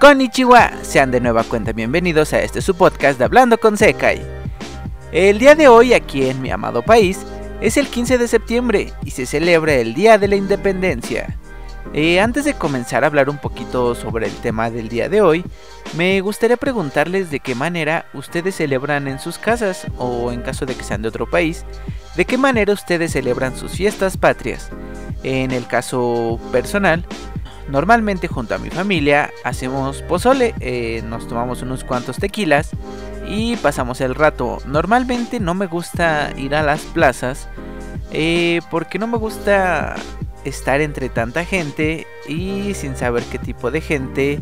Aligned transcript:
Konnichiwa, 0.00 0.72
sean 0.82 1.10
de 1.10 1.20
nueva 1.20 1.44
cuenta 1.44 1.72
bienvenidos 1.72 2.32
a 2.32 2.42
este 2.42 2.60
su 2.60 2.74
podcast 2.74 3.18
de 3.18 3.24
Hablando 3.24 3.58
con 3.58 3.76
Sekai. 3.76 4.20
El 5.12 5.38
día 5.38 5.54
de 5.54 5.68
hoy 5.68 5.94
aquí 5.94 6.26
en 6.26 6.42
mi 6.42 6.50
amado 6.50 6.82
país 6.82 7.24
es 7.60 7.76
el 7.76 7.88
15 7.88 8.18
de 8.18 8.28
septiembre 8.28 8.92
y 9.04 9.12
se 9.12 9.26
celebra 9.26 9.74
el 9.74 9.94
Día 9.94 10.18
de 10.18 10.28
la 10.28 10.36
Independencia. 10.36 11.38
Eh, 11.92 12.18
antes 12.18 12.44
de 12.44 12.54
comenzar 12.54 13.04
a 13.04 13.06
hablar 13.06 13.30
un 13.30 13.38
poquito 13.38 13.94
sobre 13.94 14.26
el 14.26 14.32
tema 14.32 14.70
del 14.70 14.88
día 14.88 15.08
de 15.08 15.22
hoy, 15.22 15.44
me 15.96 16.20
gustaría 16.20 16.56
preguntarles 16.56 17.30
de 17.30 17.40
qué 17.40 17.54
manera 17.54 18.06
ustedes 18.14 18.56
celebran 18.56 19.06
en 19.06 19.20
sus 19.20 19.38
casas 19.38 19.86
o 19.96 20.32
en 20.32 20.42
caso 20.42 20.66
de 20.66 20.74
que 20.74 20.82
sean 20.82 21.02
de 21.02 21.08
otro 21.08 21.30
país, 21.30 21.64
de 22.16 22.24
qué 22.24 22.36
manera 22.36 22.72
ustedes 22.72 23.12
celebran 23.12 23.56
sus 23.56 23.72
fiestas 23.72 24.16
patrias. 24.16 24.70
En 25.22 25.52
el 25.52 25.66
caso 25.66 26.40
personal, 26.50 27.06
normalmente 27.68 28.28
junto 28.28 28.54
a 28.54 28.58
mi 28.58 28.70
familia 28.70 29.30
hacemos 29.44 30.02
pozole, 30.02 30.54
eh, 30.60 31.02
nos 31.06 31.26
tomamos 31.28 31.62
unos 31.62 31.84
cuantos 31.84 32.16
tequilas 32.16 32.70
y 33.28 33.56
pasamos 33.56 34.00
el 34.00 34.14
rato. 34.14 34.58
Normalmente 34.66 35.40
no 35.40 35.54
me 35.54 35.66
gusta 35.66 36.32
ir 36.36 36.54
a 36.54 36.62
las 36.62 36.82
plazas 36.82 37.48
eh, 38.12 38.60
porque 38.70 38.98
no 38.98 39.06
me 39.06 39.18
gusta 39.18 39.96
estar 40.44 40.80
entre 40.80 41.08
tanta 41.08 41.44
gente 41.44 42.06
y 42.28 42.74
sin 42.74 42.96
saber 42.96 43.22
qué 43.24 43.38
tipo 43.38 43.70
de 43.70 43.80
gente 43.80 44.40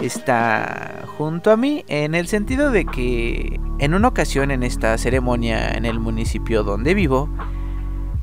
está 0.00 1.02
junto 1.16 1.50
a 1.50 1.56
mí 1.56 1.84
en 1.88 2.14
el 2.14 2.28
sentido 2.28 2.70
de 2.70 2.84
que 2.84 3.60
en 3.78 3.94
una 3.94 4.08
ocasión 4.08 4.50
en 4.50 4.62
esta 4.62 4.96
ceremonia 4.98 5.70
en 5.72 5.84
el 5.84 5.98
municipio 5.98 6.62
donde 6.62 6.94
vivo 6.94 7.28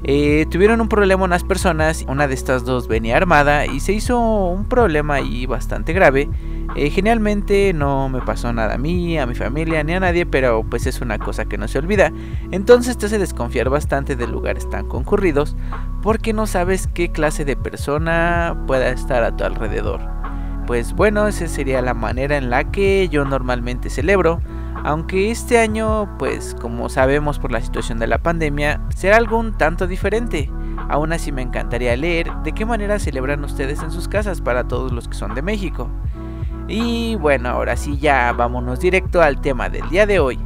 eh, 0.10 0.46
tuvieron 0.50 0.80
un 0.80 0.88
problema 0.88 1.26
unas 1.26 1.44
personas, 1.44 2.06
una 2.08 2.30
de 2.30 2.34
estas 2.34 2.64
dos 2.64 2.88
venía 2.88 3.18
armada 3.18 3.66
y 3.66 3.82
se 3.82 3.92
hizo 3.92 4.18
un 4.18 4.64
problema 4.64 5.16
ahí 5.16 5.46
bastante 5.46 5.92
grave. 5.92 6.30
Eh, 6.78 6.90
generalmente 6.90 7.74
no 7.74 8.08
me 8.08 8.22
pasó 8.22 8.54
nada 8.54 8.76
a 8.76 8.78
mí, 8.78 9.18
a 9.18 9.26
mi 9.26 9.36
familia, 9.36 9.84
ni 9.84 9.94
a 9.94 10.00
nadie, 10.00 10.26
pero 10.26 10.64
pues 10.64 10.88
es 10.88 11.02
una 11.02 11.20
cosa 11.20 11.44
que 11.46 11.58
no 11.58 11.68
se 11.68 11.80
olvida. 11.80 12.14
Entonces 12.52 12.98
te 12.98 13.08
hace 13.08 13.20
desconfiar 13.20 13.70
bastante 13.70 14.16
de 14.16 14.28
lugares 14.28 14.70
tan 14.70 14.88
concurridos 14.88 15.58
porque 16.02 16.32
no 16.32 16.48
sabes 16.48 16.88
qué 16.88 17.12
clase 17.12 17.44
de 17.44 17.58
persona 17.58 18.64
pueda 18.66 18.90
estar 18.90 19.26
a 19.26 19.36
tu 19.36 19.44
alrededor. 19.44 20.00
Pues 20.68 20.94
bueno, 20.94 21.28
esa 21.28 21.48
sería 21.48 21.82
la 21.82 21.94
manera 21.94 22.38
en 22.38 22.50
la 22.50 22.72
que 22.72 23.10
yo 23.10 23.26
normalmente 23.26 23.90
celebro. 23.90 24.40
Aunque 24.84 25.32
este 25.32 25.60
año, 25.60 26.16
pues 26.18 26.56
como 26.60 26.90
sabemos 26.90 27.40
por 27.40 27.52
la 27.52 27.62
situación 27.62 28.00
de 28.00 28.08
la 28.08 28.20
pandemia, 28.20 28.82
será 28.96 29.18
algo 29.18 29.38
un 29.38 29.58
tanto 29.58 29.88
diferente. 29.88 30.50
Aún 30.90 31.12
así 31.12 31.32
me 31.32 31.42
encantaría 31.42 31.96
leer 31.98 32.32
de 32.44 32.54
qué 32.54 32.66
manera 32.66 33.00
celebran 33.00 33.44
ustedes 33.44 33.82
en 33.84 33.92
sus 33.92 34.08
casas 34.08 34.42
para 34.42 34.68
todos 34.68 34.92
los 34.92 35.08
que 35.08 35.16
son 35.16 35.36
de 35.36 35.42
México. 35.42 35.90
Y 36.68 37.16
bueno, 37.16 37.50
ahora 37.50 37.76
sí 37.76 37.98
ya 37.98 38.32
vámonos 38.34 38.80
directo 38.80 39.22
al 39.22 39.42
tema 39.42 39.70
del 39.70 39.88
día 39.90 40.06
de 40.06 40.20
hoy. 40.20 40.40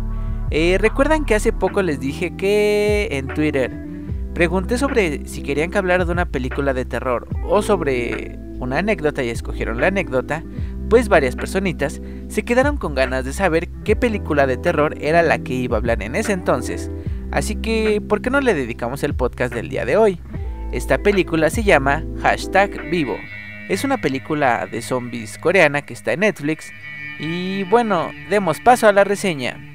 Eh, 0.50 0.78
Recuerdan 0.80 1.26
que 1.26 1.36
hace 1.36 1.54
poco 1.54 1.82
les 1.82 2.00
dije 2.00 2.36
que 2.36 3.10
en 3.12 3.28
Twitter 3.28 3.72
pregunté 4.34 4.78
sobre 4.78 5.28
si 5.28 5.44
querían 5.44 5.72
que 5.72 5.78
hablara 5.78 6.06
de 6.06 6.12
una 6.12 6.26
película 6.26 6.74
de 6.74 6.86
terror 6.86 7.28
o 7.48 7.62
sobre 7.62 8.40
una 8.60 8.78
anécdota 8.80 9.24
y 9.24 9.30
escogieron 9.30 9.82
la 9.82 9.88
anécdota 9.88 10.44
varias 11.08 11.38
personitas 11.38 12.02
se 12.28 12.44
quedaron 12.44 12.76
con 12.76 12.96
ganas 12.96 13.24
de 13.24 13.32
saber 13.32 13.70
qué 13.86 13.96
película 13.96 14.46
de 14.46 14.58
terror 14.58 14.94
era 15.00 15.22
la 15.22 15.40
que 15.40 15.54
iba 15.54 15.78
a 15.78 15.80
hablar 15.80 16.04
en 16.04 16.18
ese 16.18 16.34
entonces. 16.34 16.92
Así 17.32 17.56
que, 17.56 18.02
¿por 18.02 18.22
qué 18.22 18.30
no 18.30 18.42
le 18.42 18.54
dedicamos 18.54 19.02
el 19.04 19.16
podcast 19.16 19.54
del 19.54 19.70
día 19.70 19.86
de 19.86 19.96
hoy? 19.96 20.20
Esta 20.74 20.98
película 20.98 21.50
se 21.50 21.64
llama 21.64 22.04
Hashtag 22.22 22.90
Vivo. 22.90 23.16
Es 23.70 23.86
una 23.86 24.00
película 24.00 24.68
de 24.70 24.82
zombies 24.82 25.38
coreana 25.38 25.82
que 25.82 25.94
está 25.94 26.12
en 26.12 26.20
Netflix. 26.20 26.74
Y 27.22 27.64
bueno, 27.64 28.12
demos 28.30 28.60
paso 28.60 28.90
a 28.90 28.92
la 28.92 29.06
reseña. 29.06 29.71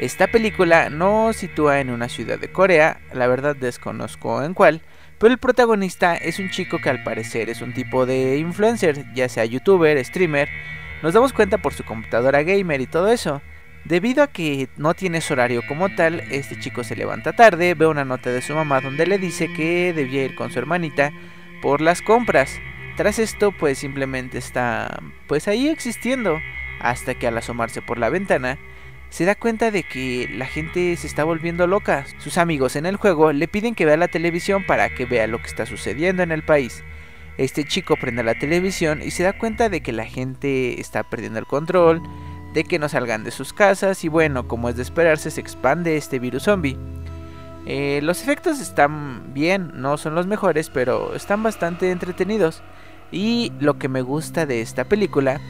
Esta 0.00 0.28
película 0.28 0.88
no 0.88 1.34
sitúa 1.34 1.80
en 1.80 1.90
una 1.90 2.08
ciudad 2.08 2.38
de 2.38 2.50
Corea, 2.50 3.02
la 3.12 3.26
verdad 3.26 3.54
desconozco 3.54 4.42
en 4.42 4.54
cuál, 4.54 4.80
pero 5.18 5.30
el 5.30 5.38
protagonista 5.38 6.16
es 6.16 6.38
un 6.38 6.48
chico 6.48 6.78
que 6.78 6.88
al 6.88 7.02
parecer 7.02 7.50
es 7.50 7.60
un 7.60 7.74
tipo 7.74 8.06
de 8.06 8.38
influencer, 8.38 9.04
ya 9.12 9.28
sea 9.28 9.44
youtuber, 9.44 10.02
streamer. 10.02 10.48
Nos 11.02 11.12
damos 11.12 11.34
cuenta 11.34 11.58
por 11.58 11.74
su 11.74 11.84
computadora 11.84 12.42
gamer 12.42 12.80
y 12.80 12.86
todo 12.86 13.10
eso. 13.12 13.42
Debido 13.84 14.22
a 14.22 14.28
que 14.28 14.70
no 14.78 14.94
tiene 14.94 15.20
su 15.20 15.34
horario 15.34 15.60
como 15.68 15.94
tal, 15.94 16.20
este 16.30 16.58
chico 16.58 16.82
se 16.82 16.96
levanta 16.96 17.34
tarde, 17.34 17.74
ve 17.74 17.86
una 17.86 18.06
nota 18.06 18.30
de 18.30 18.40
su 18.40 18.54
mamá 18.54 18.80
donde 18.80 19.06
le 19.06 19.18
dice 19.18 19.52
que 19.52 19.92
debía 19.92 20.24
ir 20.24 20.34
con 20.34 20.50
su 20.50 20.58
hermanita 20.58 21.12
por 21.60 21.82
las 21.82 22.00
compras. 22.00 22.58
Tras 22.96 23.18
esto, 23.18 23.52
pues 23.52 23.76
simplemente 23.76 24.38
está 24.38 25.02
pues 25.26 25.46
ahí 25.46 25.68
existiendo, 25.68 26.40
hasta 26.80 27.16
que 27.16 27.26
al 27.26 27.36
asomarse 27.36 27.82
por 27.82 27.98
la 27.98 28.08
ventana, 28.08 28.58
se 29.10 29.24
da 29.24 29.34
cuenta 29.34 29.70
de 29.70 29.82
que 29.82 30.28
la 30.32 30.46
gente 30.46 30.96
se 30.96 31.06
está 31.06 31.24
volviendo 31.24 31.66
loca. 31.66 32.06
Sus 32.18 32.38
amigos 32.38 32.76
en 32.76 32.86
el 32.86 32.96
juego 32.96 33.32
le 33.32 33.48
piden 33.48 33.74
que 33.74 33.84
vea 33.84 33.96
la 33.96 34.08
televisión 34.08 34.64
para 34.66 34.88
que 34.88 35.04
vea 35.04 35.26
lo 35.26 35.38
que 35.38 35.48
está 35.48 35.66
sucediendo 35.66 36.22
en 36.22 36.32
el 36.32 36.44
país. 36.44 36.82
Este 37.36 37.64
chico 37.64 37.96
prende 37.96 38.22
la 38.22 38.34
televisión 38.34 39.02
y 39.02 39.10
se 39.10 39.24
da 39.24 39.36
cuenta 39.36 39.68
de 39.68 39.80
que 39.80 39.92
la 39.92 40.04
gente 40.04 40.80
está 40.80 41.02
perdiendo 41.02 41.38
el 41.38 41.46
control, 41.46 42.02
de 42.54 42.64
que 42.64 42.78
no 42.78 42.88
salgan 42.88 43.24
de 43.24 43.30
sus 43.30 43.52
casas 43.52 44.04
y 44.04 44.08
bueno, 44.08 44.46
como 44.46 44.68
es 44.68 44.76
de 44.76 44.82
esperarse, 44.82 45.30
se 45.30 45.40
expande 45.40 45.96
este 45.96 46.18
virus 46.18 46.44
zombie. 46.44 46.76
Eh, 47.66 48.00
los 48.02 48.22
efectos 48.22 48.60
están 48.60 49.34
bien, 49.34 49.72
no 49.74 49.96
son 49.96 50.14
los 50.14 50.26
mejores, 50.26 50.70
pero 50.70 51.14
están 51.14 51.42
bastante 51.42 51.90
entretenidos. 51.90 52.62
Y 53.12 53.52
lo 53.58 53.78
que 53.78 53.88
me 53.88 54.02
gusta 54.02 54.46
de 54.46 54.60
esta 54.60 54.84
película 54.84 55.40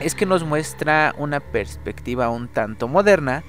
es 0.00 0.14
que 0.14 0.26
nos 0.26 0.44
muestra 0.44 1.14
una 1.18 1.40
perspectiva 1.40 2.30
un 2.30 2.48
tanto 2.48 2.88
moderna 2.88 3.42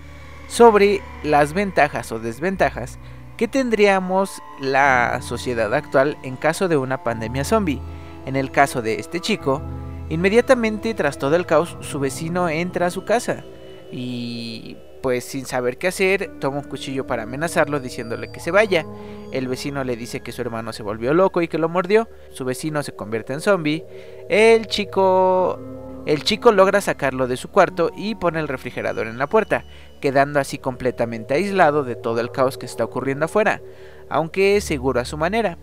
sobre 0.47 1.01
las 1.23 1.53
ventajas 1.53 2.11
o 2.11 2.19
desventajas 2.19 2.99
que 3.37 3.47
tendríamos 3.47 4.41
la 4.59 5.21
sociedad 5.21 5.73
actual 5.73 6.17
en 6.23 6.35
caso 6.35 6.67
de 6.67 6.77
una 6.77 7.03
pandemia 7.03 7.45
zombie. 7.45 7.81
En 8.25 8.35
el 8.35 8.51
caso 8.51 8.81
de 8.81 8.95
este 8.95 9.21
chico, 9.21 9.61
inmediatamente 10.09 10.93
tras 10.93 11.17
todo 11.17 11.35
el 11.35 11.45
caos, 11.45 11.77
su 11.79 11.99
vecino 11.99 12.49
entra 12.49 12.87
a 12.87 12.91
su 12.91 13.05
casa 13.05 13.45
y 13.91 14.77
pues 15.01 15.23
sin 15.23 15.45
saber 15.45 15.77
qué 15.77 15.87
hacer, 15.87 16.39
toma 16.39 16.57
un 16.57 16.63
cuchillo 16.63 17.07
para 17.07 17.23
amenazarlo 17.23 17.79
diciéndole 17.79 18.31
que 18.31 18.39
se 18.39 18.51
vaya. 18.51 18.85
El 19.31 19.47
vecino 19.47 19.83
le 19.83 19.95
dice 19.95 20.21
que 20.21 20.31
su 20.31 20.41
hermano 20.41 20.73
se 20.73 20.83
volvió 20.83 21.13
loco 21.13 21.41
y 21.41 21.47
que 21.47 21.57
lo 21.57 21.69
mordió. 21.69 22.09
Su 22.31 22.43
vecino 22.43 22.83
se 22.83 22.91
convierte 22.91 23.33
en 23.33 23.41
zombie. 23.41 23.85
El 24.27 24.67
chico 24.67 25.57
el 26.05 26.23
chico 26.23 26.51
logra 26.51 26.81
sacarlo 26.81 27.27
de 27.27 27.37
su 27.37 27.49
cuarto 27.49 27.91
y 27.95 28.15
pone 28.15 28.39
el 28.39 28.47
refrigerador 28.47 29.07
en 29.07 29.17
la 29.17 29.27
puerta, 29.27 29.65
quedando 30.01 30.39
así 30.39 30.57
completamente 30.57 31.33
aislado 31.33 31.83
de 31.83 31.95
todo 31.95 32.19
el 32.19 32.31
caos 32.31 32.57
que 32.57 32.65
está 32.65 32.83
ocurriendo 32.83 33.25
afuera, 33.25 33.61
aunque 34.09 34.59
seguro 34.61 34.99
a 34.99 35.05
su 35.05 35.17
manera. 35.17 35.57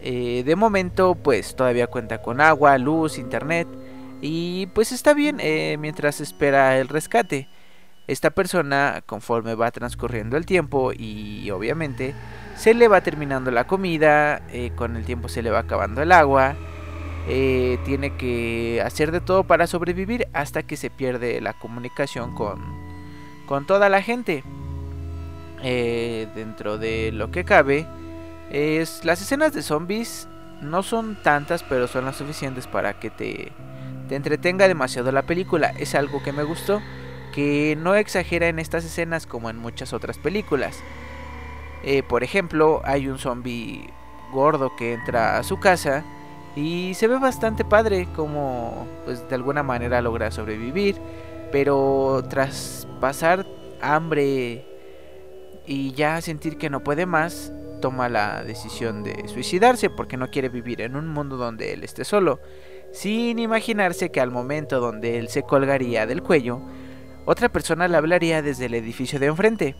Eh, 0.00 0.42
de 0.44 0.56
momento 0.56 1.14
pues 1.14 1.56
todavía 1.56 1.86
cuenta 1.86 2.20
con 2.20 2.40
agua, 2.40 2.76
luz, 2.76 3.18
internet 3.18 3.66
y 4.20 4.66
pues 4.74 4.92
está 4.92 5.14
bien 5.14 5.38
eh, 5.40 5.76
mientras 5.78 6.20
espera 6.20 6.78
el 6.78 6.88
rescate. 6.88 7.48
Esta 8.06 8.30
persona 8.30 9.02
conforme 9.06 9.54
va 9.54 9.70
transcurriendo 9.70 10.36
el 10.36 10.44
tiempo 10.44 10.92
y 10.92 11.50
obviamente 11.50 12.14
se 12.56 12.74
le 12.74 12.88
va 12.88 13.00
terminando 13.00 13.50
la 13.50 13.66
comida, 13.66 14.42
eh, 14.50 14.72
con 14.76 14.96
el 14.96 15.04
tiempo 15.04 15.28
se 15.28 15.42
le 15.42 15.50
va 15.50 15.60
acabando 15.60 16.02
el 16.02 16.12
agua, 16.12 16.54
eh, 17.26 17.78
tiene 17.84 18.16
que 18.16 18.82
hacer 18.84 19.10
de 19.10 19.20
todo 19.20 19.44
para 19.44 19.66
sobrevivir 19.66 20.28
hasta 20.32 20.62
que 20.62 20.76
se 20.76 20.90
pierde 20.90 21.40
la 21.40 21.54
comunicación 21.54 22.34
con, 22.34 22.60
con 23.46 23.66
toda 23.66 23.88
la 23.88 24.02
gente. 24.02 24.44
Eh, 25.62 26.28
dentro 26.34 26.76
de 26.76 27.10
lo 27.12 27.30
que 27.30 27.44
cabe, 27.44 27.86
es, 28.50 29.04
las 29.04 29.22
escenas 29.22 29.54
de 29.54 29.62
zombies 29.62 30.28
no 30.60 30.82
son 30.82 31.16
tantas, 31.22 31.62
pero 31.62 31.88
son 31.88 32.04
las 32.04 32.16
suficientes 32.16 32.66
para 32.66 33.00
que 33.00 33.08
te, 33.08 33.52
te 34.08 34.16
entretenga 34.16 34.68
demasiado 34.68 35.10
la 35.10 35.22
película. 35.22 35.72
Es 35.78 35.94
algo 35.94 36.22
que 36.22 36.32
me 36.32 36.42
gustó, 36.42 36.82
que 37.32 37.76
no 37.80 37.94
exagera 37.94 38.48
en 38.48 38.58
estas 38.58 38.84
escenas 38.84 39.26
como 39.26 39.48
en 39.48 39.56
muchas 39.56 39.94
otras 39.94 40.18
películas. 40.18 40.78
Eh, 41.82 42.02
por 42.02 42.22
ejemplo, 42.22 42.82
hay 42.84 43.08
un 43.08 43.18
zombie 43.18 43.88
gordo 44.32 44.76
que 44.76 44.92
entra 44.92 45.38
a 45.38 45.42
su 45.42 45.58
casa 45.58 46.04
y 46.56 46.94
se 46.94 47.08
ve 47.08 47.18
bastante 47.18 47.64
padre 47.64 48.08
como 48.14 48.86
pues 49.04 49.28
de 49.28 49.34
alguna 49.34 49.62
manera 49.62 50.00
logra 50.02 50.30
sobrevivir. 50.30 50.96
Pero 51.50 52.24
tras 52.28 52.86
pasar 53.00 53.46
hambre 53.80 54.64
y 55.66 55.92
ya 55.92 56.20
sentir 56.20 56.58
que 56.58 56.70
no 56.70 56.80
puede 56.80 57.06
más, 57.06 57.52
toma 57.80 58.08
la 58.08 58.42
decisión 58.42 59.02
de 59.02 59.28
suicidarse 59.28 59.90
porque 59.90 60.16
no 60.16 60.30
quiere 60.30 60.48
vivir 60.48 60.80
en 60.80 60.96
un 60.96 61.08
mundo 61.08 61.36
donde 61.36 61.72
él 61.72 61.84
esté 61.84 62.04
solo, 62.04 62.40
sin 62.92 63.38
imaginarse 63.38 64.10
que 64.10 64.20
al 64.20 64.30
momento 64.30 64.80
donde 64.80 65.18
él 65.18 65.28
se 65.28 65.42
colgaría 65.42 66.06
del 66.06 66.22
cuello, 66.22 66.60
otra 67.24 67.48
persona 67.50 67.88
le 67.88 67.96
hablaría 67.96 68.42
desde 68.42 68.66
el 68.66 68.74
edificio 68.74 69.18
de 69.18 69.26
enfrente. 69.26 69.76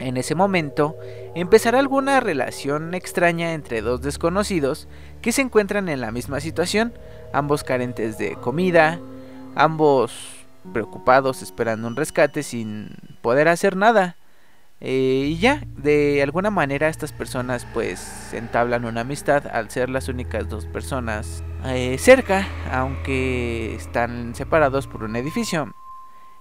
En 0.00 0.16
ese 0.16 0.34
momento 0.34 0.96
empezará 1.34 1.78
alguna 1.78 2.20
relación 2.20 2.94
extraña 2.94 3.52
entre 3.52 3.82
dos 3.82 4.00
desconocidos 4.00 4.88
que 5.20 5.30
se 5.30 5.42
encuentran 5.42 5.90
en 5.90 6.00
la 6.00 6.10
misma 6.10 6.40
situación, 6.40 6.94
ambos 7.34 7.62
carentes 7.64 8.16
de 8.16 8.32
comida, 8.36 8.98
ambos 9.54 10.12
preocupados 10.72 11.42
esperando 11.42 11.86
un 11.86 11.96
rescate 11.96 12.42
sin 12.42 12.96
poder 13.20 13.48
hacer 13.48 13.76
nada. 13.76 14.16
Eh, 14.82 15.26
y 15.28 15.38
ya, 15.38 15.62
de 15.76 16.22
alguna 16.22 16.50
manera 16.50 16.88
estas 16.88 17.12
personas 17.12 17.66
pues 17.74 18.32
entablan 18.32 18.86
una 18.86 19.02
amistad 19.02 19.46
al 19.46 19.68
ser 19.68 19.90
las 19.90 20.08
únicas 20.08 20.48
dos 20.48 20.64
personas 20.64 21.44
eh, 21.66 21.98
cerca, 21.98 22.48
aunque 22.72 23.74
están 23.74 24.34
separados 24.34 24.86
por 24.86 25.04
un 25.04 25.16
edificio. 25.16 25.74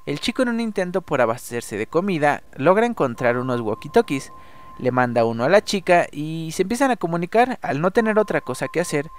El 0.09 0.19
chico 0.19 0.41
en 0.41 0.49
un 0.49 0.59
intento 0.59 1.03
por 1.03 1.21
abastecerse 1.21 1.77
de 1.77 1.85
comida 1.85 2.41
logra 2.57 2.87
encontrar 2.87 3.37
unos 3.37 3.61
walkie-talkies, 3.61 4.33
le 4.79 4.89
manda 4.89 5.23
uno 5.23 5.43
a 5.43 5.49
la 5.49 5.63
chica 5.63 6.07
y 6.11 6.49
se 6.51 6.63
empiezan 6.63 6.89
a 6.89 6.95
comunicar 6.95 7.59
al 7.61 7.79
no 7.79 7.91
tener 7.91 8.17
otra 8.17 8.41
cosa 8.41 8.69
que 8.73 8.79
hacer. 8.79 9.11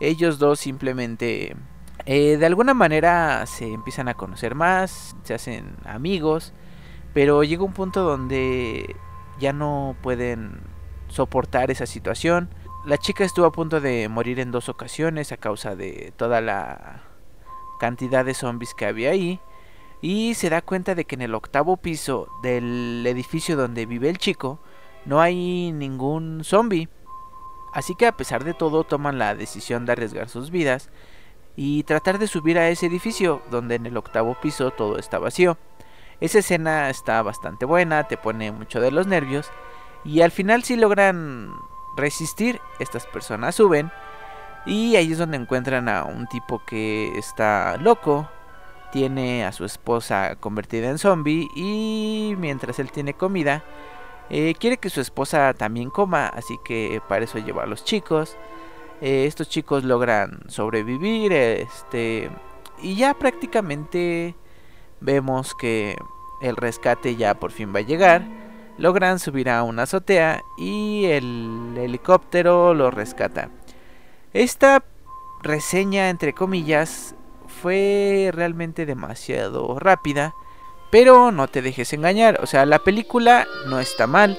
Ellos 0.00 0.38
dos 0.38 0.58
simplemente 0.58 1.56
eh, 2.06 2.38
de 2.38 2.46
alguna 2.46 2.72
manera 2.72 3.44
se 3.44 3.70
empiezan 3.70 4.08
a 4.08 4.14
conocer 4.14 4.54
más, 4.54 5.14
se 5.24 5.34
hacen 5.34 5.76
amigos, 5.84 6.54
pero 7.12 7.44
llega 7.44 7.62
un 7.62 7.74
punto 7.74 8.00
donde 8.00 8.96
ya 9.38 9.52
no 9.52 9.94
pueden 10.00 10.62
soportar 11.08 11.70
esa 11.70 11.84
situación. 11.84 12.48
La 12.86 12.96
chica 12.96 13.24
estuvo 13.24 13.44
a 13.44 13.52
punto 13.52 13.82
de 13.82 14.08
morir 14.08 14.40
en 14.40 14.52
dos 14.52 14.70
ocasiones 14.70 15.32
a 15.32 15.36
causa 15.36 15.76
de 15.76 16.14
toda 16.16 16.40
la 16.40 17.02
cantidad 17.78 18.24
de 18.24 18.32
zombies 18.32 18.72
que 18.72 18.86
había 18.86 19.10
ahí. 19.10 19.38
Y 20.02 20.34
se 20.34 20.48
da 20.48 20.62
cuenta 20.62 20.94
de 20.94 21.04
que 21.04 21.14
en 21.14 21.22
el 21.22 21.34
octavo 21.34 21.76
piso 21.76 22.28
del 22.42 23.04
edificio 23.06 23.56
donde 23.56 23.86
vive 23.86 24.08
el 24.08 24.18
chico 24.18 24.60
no 25.04 25.20
hay 25.20 25.72
ningún 25.72 26.42
zombie. 26.44 26.88
Así 27.72 27.94
que 27.94 28.06
a 28.06 28.16
pesar 28.16 28.44
de 28.44 28.54
todo 28.54 28.84
toman 28.84 29.18
la 29.18 29.34
decisión 29.34 29.86
de 29.86 29.92
arriesgar 29.92 30.28
sus 30.28 30.50
vidas 30.50 30.90
y 31.56 31.82
tratar 31.84 32.18
de 32.18 32.26
subir 32.26 32.58
a 32.58 32.68
ese 32.68 32.86
edificio 32.86 33.42
donde 33.50 33.76
en 33.76 33.86
el 33.86 33.96
octavo 33.96 34.36
piso 34.40 34.70
todo 34.70 34.98
está 34.98 35.18
vacío. 35.18 35.58
Esa 36.20 36.40
escena 36.40 36.90
está 36.90 37.22
bastante 37.22 37.64
buena, 37.64 38.08
te 38.08 38.16
pone 38.16 38.52
mucho 38.52 38.80
de 38.80 38.90
los 38.90 39.06
nervios 39.06 39.50
y 40.04 40.22
al 40.22 40.30
final 40.30 40.64
si 40.64 40.76
logran 40.76 41.52
resistir, 41.96 42.60
estas 42.78 43.06
personas 43.06 43.54
suben 43.54 43.90
y 44.66 44.96
ahí 44.96 45.12
es 45.12 45.18
donde 45.18 45.36
encuentran 45.36 45.88
a 45.88 46.04
un 46.04 46.26
tipo 46.26 46.62
que 46.66 47.16
está 47.18 47.76
loco, 47.78 48.28
tiene 48.92 49.44
a 49.44 49.52
su 49.52 49.64
esposa 49.64 50.36
convertida 50.36 50.88
en 50.90 50.98
zombie 50.98 51.48
y 51.54 52.34
mientras 52.38 52.78
él 52.78 52.90
tiene 52.90 53.14
comida, 53.14 53.64
eh, 54.30 54.54
quiere 54.58 54.78
que 54.78 54.90
su 54.90 55.00
esposa 55.00 55.54
también 55.54 55.90
coma, 55.90 56.28
así 56.28 56.58
que 56.64 57.00
para 57.08 57.24
eso 57.24 57.38
lleva 57.38 57.64
a 57.64 57.66
los 57.66 57.84
chicos. 57.84 58.36
Eh, 59.00 59.24
estos 59.26 59.48
chicos 59.48 59.82
logran 59.84 60.40
sobrevivir, 60.48 61.32
este, 61.32 62.30
y 62.82 62.96
ya 62.96 63.14
prácticamente 63.14 64.36
vemos 65.00 65.54
que 65.54 65.96
el 66.42 66.56
rescate 66.56 67.16
ya 67.16 67.34
por 67.34 67.50
fin 67.50 67.74
va 67.74 67.80
a 67.80 67.82
llegar. 67.82 68.22
Logran 68.78 69.18
subir 69.18 69.50
a 69.50 69.62
una 69.62 69.82
azotea 69.82 70.42
y 70.56 71.04
el 71.06 71.74
helicóptero 71.76 72.72
lo 72.72 72.90
rescata. 72.90 73.50
Esta 74.32 74.84
reseña, 75.42 76.08
entre 76.08 76.32
comillas, 76.34 77.14
fue 77.60 78.30
realmente 78.32 78.86
demasiado 78.86 79.78
rápida. 79.78 80.34
Pero 80.90 81.30
no 81.30 81.46
te 81.48 81.62
dejes 81.62 81.92
engañar. 81.92 82.40
O 82.42 82.46
sea, 82.46 82.66
la 82.66 82.80
película 82.80 83.46
no 83.68 83.78
está 83.78 84.06
mal. 84.06 84.38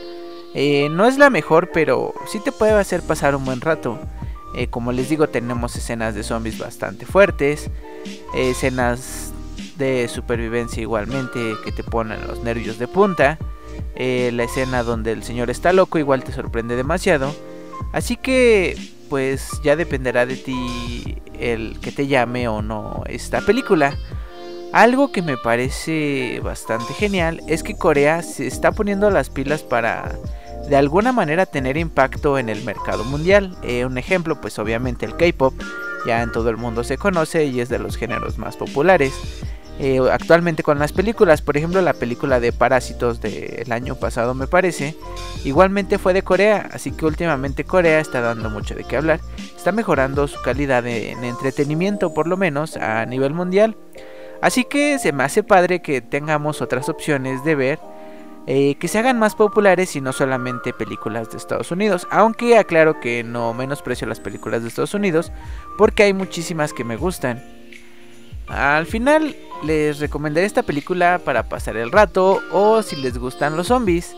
Eh, 0.53 0.89
no 0.89 1.05
es 1.05 1.17
la 1.17 1.29
mejor, 1.29 1.69
pero 1.71 2.13
sí 2.27 2.39
te 2.39 2.51
puede 2.51 2.73
hacer 2.73 3.01
pasar 3.01 3.35
un 3.35 3.45
buen 3.45 3.61
rato. 3.61 3.97
Eh, 4.53 4.67
como 4.67 4.91
les 4.91 5.09
digo, 5.09 5.29
tenemos 5.29 5.75
escenas 5.77 6.13
de 6.13 6.23
zombies 6.23 6.57
bastante 6.57 7.05
fuertes, 7.05 7.69
escenas 8.35 9.33
de 9.77 10.09
supervivencia 10.09 10.81
igualmente 10.81 11.55
que 11.63 11.71
te 11.71 11.83
ponen 11.83 12.27
los 12.27 12.43
nervios 12.43 12.77
de 12.77 12.87
punta. 12.87 13.37
Eh, 13.95 14.31
la 14.33 14.43
escena 14.43 14.83
donde 14.83 15.11
el 15.11 15.23
señor 15.23 15.49
está 15.49 15.71
loco 15.71 15.99
igual 15.99 16.23
te 16.23 16.33
sorprende 16.33 16.75
demasiado. 16.75 17.33
Así 17.93 18.17
que 18.17 18.75
pues 19.11 19.61
ya 19.61 19.75
dependerá 19.75 20.25
de 20.25 20.37
ti 20.37 21.17
el 21.37 21.77
que 21.81 21.91
te 21.91 22.07
llame 22.07 22.47
o 22.47 22.61
no 22.61 23.03
esta 23.07 23.41
película. 23.41 23.97
Algo 24.71 25.11
que 25.11 25.21
me 25.21 25.35
parece 25.35 26.39
bastante 26.41 26.93
genial 26.93 27.41
es 27.47 27.61
que 27.61 27.75
Corea 27.75 28.23
se 28.23 28.47
está 28.47 28.71
poniendo 28.71 29.09
las 29.09 29.29
pilas 29.29 29.63
para 29.63 30.15
de 30.69 30.77
alguna 30.77 31.11
manera 31.11 31.45
tener 31.45 31.75
impacto 31.75 32.39
en 32.39 32.47
el 32.47 32.63
mercado 32.63 33.03
mundial. 33.03 33.53
Eh, 33.63 33.83
un 33.83 33.97
ejemplo, 33.97 34.39
pues 34.39 34.57
obviamente 34.59 35.05
el 35.05 35.17
K-Pop, 35.17 35.55
ya 36.07 36.21
en 36.21 36.31
todo 36.31 36.49
el 36.49 36.55
mundo 36.55 36.85
se 36.85 36.97
conoce 36.97 37.43
y 37.43 37.59
es 37.59 37.67
de 37.67 37.79
los 37.79 37.97
géneros 37.97 38.37
más 38.37 38.55
populares. 38.55 39.11
Eh, 39.83 39.99
actualmente 40.11 40.61
con 40.61 40.77
las 40.77 40.93
películas, 40.93 41.41
por 41.41 41.57
ejemplo 41.57 41.81
la 41.81 41.93
película 41.93 42.39
de 42.39 42.53
Parásitos 42.53 43.19
del 43.19 43.71
año 43.71 43.95
pasado 43.95 44.35
me 44.35 44.45
parece, 44.45 44.95
igualmente 45.43 45.97
fue 45.97 46.13
de 46.13 46.21
Corea, 46.21 46.69
así 46.71 46.91
que 46.91 47.07
últimamente 47.07 47.63
Corea 47.63 47.99
está 47.99 48.21
dando 48.21 48.51
mucho 48.51 48.75
de 48.75 48.83
qué 48.83 48.97
hablar, 48.97 49.21
está 49.57 49.71
mejorando 49.71 50.27
su 50.27 50.39
calidad 50.43 50.85
en 50.85 51.23
entretenimiento 51.23 52.13
por 52.13 52.27
lo 52.27 52.37
menos 52.37 52.77
a 52.77 53.03
nivel 53.07 53.33
mundial, 53.33 53.75
así 54.39 54.65
que 54.65 54.99
se 54.99 55.13
me 55.13 55.23
hace 55.23 55.41
padre 55.41 55.81
que 55.81 55.99
tengamos 55.99 56.61
otras 56.61 56.87
opciones 56.87 57.43
de 57.43 57.55
ver 57.55 57.79
eh, 58.45 58.75
que 58.75 58.87
se 58.87 58.99
hagan 58.99 59.17
más 59.17 59.33
populares 59.33 59.95
y 59.95 60.01
no 60.01 60.13
solamente 60.13 60.73
películas 60.73 61.31
de 61.31 61.37
Estados 61.37 61.71
Unidos. 61.71 62.07
Aunque 62.09 62.57
aclaro 62.57 62.99
que 62.99 63.23
no 63.23 63.53
menosprecio 63.53 64.07
las 64.07 64.19
películas 64.19 64.63
de 64.63 64.67
Estados 64.67 64.95
Unidos 64.95 65.31
porque 65.77 66.03
hay 66.03 66.13
muchísimas 66.13 66.73
que 66.73 66.83
me 66.83 66.97
gustan. 66.97 67.60
Al 68.51 68.85
final 68.85 69.33
les 69.63 69.99
recomendaré 69.99 70.45
esta 70.45 70.63
película 70.63 71.21
para 71.23 71.47
pasar 71.47 71.77
el 71.77 71.89
rato 71.89 72.41
o 72.51 72.83
si 72.83 72.97
les 72.97 73.17
gustan 73.17 73.55
los 73.55 73.67
zombies. 73.67 74.13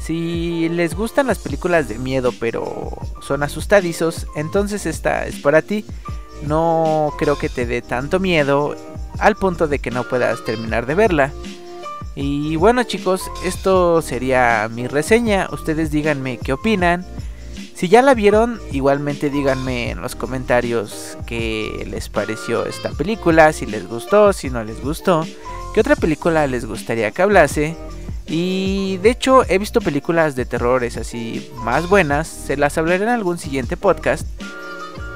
Si 0.00 0.70
les 0.70 0.94
gustan 0.94 1.26
las 1.26 1.38
películas 1.38 1.88
de 1.88 1.98
miedo 1.98 2.32
pero 2.40 2.96
son 3.20 3.42
asustadizos, 3.42 4.26
entonces 4.36 4.86
esta 4.86 5.26
es 5.26 5.36
para 5.36 5.60
ti. 5.60 5.84
No 6.46 7.12
creo 7.18 7.36
que 7.36 7.50
te 7.50 7.66
dé 7.66 7.82
tanto 7.82 8.20
miedo 8.20 8.74
al 9.18 9.36
punto 9.36 9.68
de 9.68 9.78
que 9.78 9.90
no 9.90 10.04
puedas 10.04 10.42
terminar 10.44 10.86
de 10.86 10.94
verla. 10.94 11.32
Y 12.14 12.56
bueno 12.56 12.84
chicos, 12.84 13.30
esto 13.44 14.00
sería 14.00 14.66
mi 14.72 14.86
reseña. 14.86 15.48
Ustedes 15.52 15.90
díganme 15.90 16.38
qué 16.38 16.54
opinan. 16.54 17.04
Si 17.74 17.88
ya 17.88 18.02
la 18.02 18.14
vieron, 18.14 18.60
igualmente 18.70 19.30
díganme 19.30 19.90
en 19.90 20.00
los 20.00 20.14
comentarios 20.14 21.18
qué 21.26 21.84
les 21.90 22.08
pareció 22.08 22.66
esta 22.66 22.90
película, 22.90 23.52
si 23.52 23.66
les 23.66 23.88
gustó, 23.88 24.32
si 24.32 24.48
no 24.48 24.62
les 24.62 24.80
gustó, 24.80 25.26
qué 25.74 25.80
otra 25.80 25.96
película 25.96 26.46
les 26.46 26.66
gustaría 26.66 27.10
que 27.10 27.22
hablase. 27.22 27.76
Y 28.26 28.98
de 28.98 29.10
hecho 29.10 29.44
he 29.48 29.58
visto 29.58 29.80
películas 29.80 30.36
de 30.36 30.46
terrores 30.46 30.96
así 30.96 31.50
más 31.56 31.88
buenas, 31.88 32.28
se 32.28 32.56
las 32.56 32.78
hablaré 32.78 33.02
en 33.02 33.10
algún 33.10 33.38
siguiente 33.38 33.76
podcast. 33.76 34.26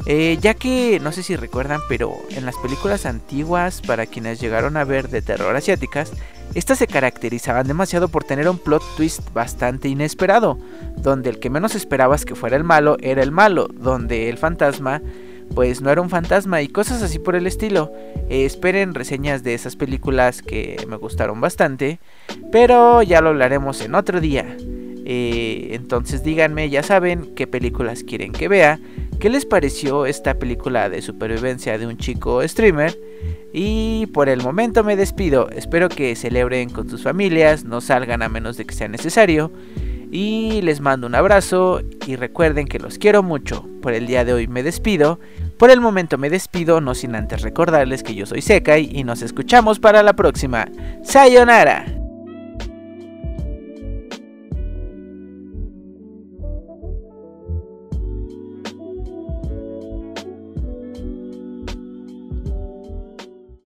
Eh, 0.07 0.39
ya 0.41 0.55
que 0.55 1.01
no 1.01 1.13
sé 1.13 1.23
si 1.23 1.37
recuerdan, 1.37 1.81
pero 1.89 2.17
en 2.31 2.47
las 2.47 2.57
películas 2.57 3.07
antiguas, 3.07 3.83
para 3.83 4.07
quienes 4.07 4.41
llegaron 4.41 4.77
a 4.77 4.85
ver 4.85 5.11
de 5.11 5.23
terror 5.23 5.55
asiáticas, 5.55 6.13
estas 6.55 6.79
se 6.79 6.87
caracterizaban 6.87 7.67
demasiado 7.67 8.09
por 8.09 8.25
tener 8.25 8.49
un 8.49 8.59
plot 8.59 8.83
twist 8.97 9.33
bastante 9.33 9.89
inesperado, 9.89 10.59
donde 10.97 11.31
el 11.31 11.39
que 11.39 11.51
menos 11.51 11.75
esperabas 11.75 12.25
que 12.25 12.35
fuera 12.35 12.57
el 12.57 12.65
malo 12.65 12.97
era 13.01 13.23
el 13.23 13.33
malo, 13.33 13.69
donde 13.73 14.29
el 14.29 14.39
fantasma 14.39 15.03
pues 15.55 15.81
no 15.81 15.91
era 15.91 16.01
un 16.01 16.11
fantasma 16.11 16.63
y 16.63 16.69
cosas 16.69 17.03
así 17.03 17.19
por 17.19 17.35
el 17.35 17.47
estilo. 17.47 17.93
Eh, 18.29 18.45
esperen 18.45 18.95
reseñas 18.95 19.43
de 19.43 19.55
esas 19.55 19.77
películas 19.77 20.43
que 20.43 20.77
me 20.89 20.97
gustaron 20.97 21.41
bastante, 21.41 21.99
pero 22.53 23.03
ya 23.03 23.21
lo 23.21 23.31
hablaremos 23.31 23.81
en 23.81 23.95
otro 23.95 24.21
día. 24.21 24.57
Eh, 25.11 25.69
entonces 25.73 26.23
díganme, 26.23 26.69
ya 26.69 26.83
saben 26.83 27.35
qué 27.35 27.47
películas 27.47 28.05
quieren 28.05 28.33
que 28.33 28.49
vea, 28.49 28.79
qué 29.19 29.31
les 29.31 29.47
pareció 29.47 30.07
esta 30.07 30.35
película 30.35 30.91
de 30.91 31.01
supervivencia 31.03 31.79
de 31.79 31.87
un 31.87 31.97
chico 31.97 32.47
streamer. 32.47 32.97
Y 33.53 34.07
por 34.07 34.29
el 34.29 34.43
momento 34.43 34.85
me 34.85 34.97
despido, 34.97 35.49
espero 35.51 35.89
que 35.89 36.15
celebren 36.17 36.71
con 36.71 36.89
sus 36.89 37.03
familias, 37.03 37.65
no 37.65 37.81
salgan 37.81 38.23
a 38.23 38.29
menos 38.29 38.57
de 38.57 38.67
que 38.67 38.75
sea 38.75 38.89
necesario. 38.89 39.51
Y 40.11 40.63
les 40.63 40.81
mando 40.81 41.07
un 41.07 41.15
abrazo 41.15 41.83
y 42.07 42.17
recuerden 42.17 42.67
que 42.67 42.79
los 42.79 42.99
quiero 42.99 43.23
mucho. 43.23 43.69
Por 43.83 43.93
el 43.93 44.07
día 44.07 44.25
de 44.25 44.33
hoy 44.33 44.47
me 44.47 44.63
despido. 44.63 45.21
Por 45.59 45.71
el 45.71 45.81
momento 45.81 46.17
me 46.17 46.31
despido, 46.31 46.81
no 46.81 46.95
sin 46.95 47.15
antes 47.15 47.43
recordarles 47.43 48.03
que 48.03 48.15
yo 48.15 48.25
soy 48.25 48.41
Sekai 48.41 48.89
y 48.91 49.05
nos 49.05 49.23
escuchamos 49.23 49.79
para 49.79 50.03
la 50.03 50.15
próxima. 50.15 50.67
¡Sayonara! 51.03 51.98